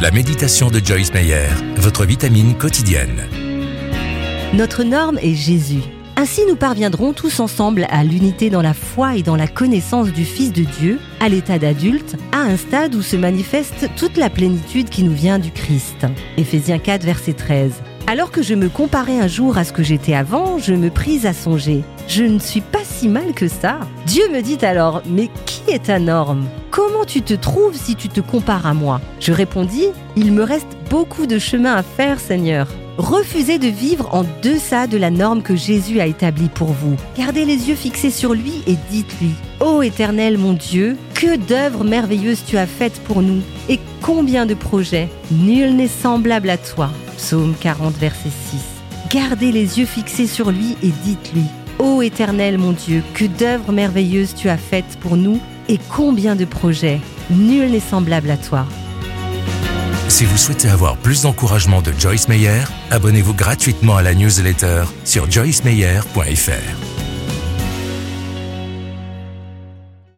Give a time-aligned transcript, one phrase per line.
[0.00, 3.28] La méditation de Joyce Meyer, votre vitamine quotidienne.
[4.54, 5.82] Notre norme est Jésus.
[6.16, 10.24] Ainsi nous parviendrons tous ensemble à l'unité dans la foi et dans la connaissance du
[10.24, 14.88] Fils de Dieu, à l'état d'adulte, à un stade où se manifeste toute la plénitude
[14.88, 16.06] qui nous vient du Christ.
[16.38, 17.72] Éphésiens 4, verset 13.
[18.06, 21.26] Alors que je me comparais un jour à ce que j'étais avant, je me pris
[21.26, 21.84] à songer.
[22.08, 23.80] Je ne suis pas si mal que ça.
[24.04, 26.44] Dieu me dit alors, mais qui est ta norme?
[26.70, 29.00] Comment tu te trouves si tu te compares à moi?
[29.20, 32.68] Je répondis, il me reste beaucoup de chemin à faire, Seigneur.
[32.98, 36.94] Refusez de vivre en deçà de la norme que Jésus a établie pour vous.
[37.16, 39.30] Gardez les yeux fixés sur lui et dites-lui
[39.60, 44.52] Ô Éternel mon Dieu, que d'œuvres merveilleuses tu as faites pour nous et combien de
[44.52, 45.08] projets.
[45.30, 46.90] Nul n'est semblable à toi.
[47.16, 48.58] Psaume 40, verset 6.
[49.08, 51.46] Gardez les yeux fixés sur lui et dites-lui
[51.80, 56.44] Ô Éternel mon Dieu, que d'œuvres merveilleuses tu as faites pour nous et combien de
[56.44, 57.00] projets.
[57.30, 58.66] Nul n'est semblable à toi.
[60.08, 65.30] Si vous souhaitez avoir plus d'encouragement de Joyce Meyer, abonnez-vous gratuitement à la newsletter sur
[65.30, 66.99] joycemeyer.fr.